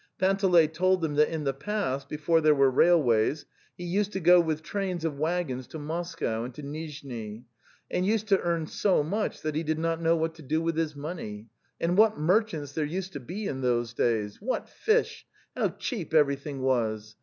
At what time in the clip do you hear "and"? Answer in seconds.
6.43-6.55, 7.91-8.03, 11.79-11.99